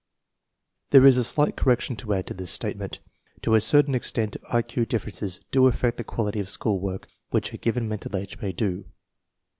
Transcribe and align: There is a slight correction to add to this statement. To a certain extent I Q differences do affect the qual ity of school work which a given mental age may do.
There 0.89 1.05
is 1.05 1.17
a 1.19 1.23
slight 1.23 1.55
correction 1.55 1.95
to 1.97 2.15
add 2.15 2.25
to 2.25 2.33
this 2.33 2.49
statement. 2.49 3.01
To 3.43 3.53
a 3.53 3.61
certain 3.61 3.93
extent 3.93 4.35
I 4.51 4.63
Q 4.63 4.83
differences 4.83 5.41
do 5.51 5.67
affect 5.67 5.97
the 5.97 6.03
qual 6.03 6.27
ity 6.29 6.39
of 6.39 6.49
school 6.49 6.79
work 6.79 7.07
which 7.29 7.53
a 7.53 7.57
given 7.59 7.87
mental 7.87 8.17
age 8.17 8.39
may 8.41 8.51
do. 8.51 8.85